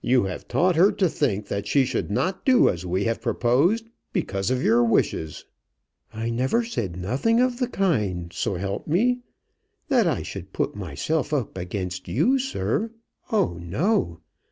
[0.00, 3.88] "You have taught her to think that she should not do as we have proposed,
[4.12, 5.44] because of your wishes."
[6.12, 9.20] "I never said nothing of the kind, so help me.
[9.86, 12.90] That I should put myself up again you, sir!
[13.30, 14.18] Oh no!